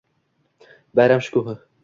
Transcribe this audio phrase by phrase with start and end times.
[1.01, 1.57] Bayram shukuhi